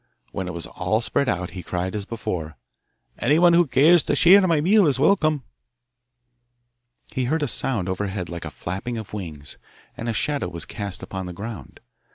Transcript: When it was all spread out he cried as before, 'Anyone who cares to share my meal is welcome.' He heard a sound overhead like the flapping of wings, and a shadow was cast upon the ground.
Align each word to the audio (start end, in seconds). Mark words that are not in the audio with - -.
When 0.31 0.47
it 0.47 0.53
was 0.55 0.65
all 0.65 0.99
spread 0.99 1.29
out 1.29 1.51
he 1.51 1.61
cried 1.61 1.95
as 1.95 2.05
before, 2.05 2.57
'Anyone 3.19 3.53
who 3.53 3.67
cares 3.67 4.03
to 4.05 4.15
share 4.15 4.41
my 4.47 4.59
meal 4.59 4.87
is 4.87 4.97
welcome.' 4.97 5.43
He 7.11 7.25
heard 7.25 7.43
a 7.43 7.47
sound 7.47 7.87
overhead 7.87 8.27
like 8.27 8.41
the 8.41 8.49
flapping 8.49 8.97
of 8.97 9.13
wings, 9.13 9.59
and 9.95 10.09
a 10.09 10.13
shadow 10.13 10.47
was 10.47 10.65
cast 10.65 11.03
upon 11.03 11.27
the 11.27 11.33
ground. 11.33 11.81